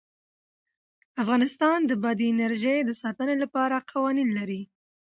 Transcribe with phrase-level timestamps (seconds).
[1.23, 4.61] افغانستان د بادي انرژي د ساتنې لپاره قوانین لري.